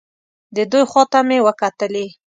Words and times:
د 0.55 0.57
دوی 0.71 0.83
خوا 0.91 1.03
ته 1.11 1.19
مې 1.27 1.37
وکتلې. 1.47 2.05